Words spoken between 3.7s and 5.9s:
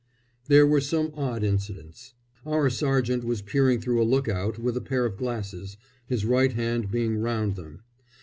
through a look out with a pair of glasses,